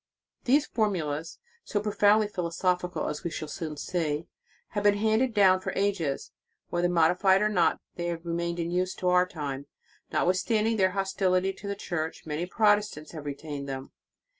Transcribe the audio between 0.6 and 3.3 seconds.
formulas, so profoundly philosophi cal, as we